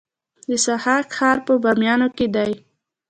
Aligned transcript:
د 0.49 0.51
ضحاک 0.63 1.07
ښار 1.17 1.37
په 1.47 1.53
بامیان 1.63 2.01
کې 2.17 2.27
دی 2.35 2.51